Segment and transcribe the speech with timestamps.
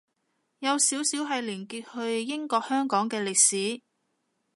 [0.57, 3.83] 有少少係連結去英國香港嘅歷史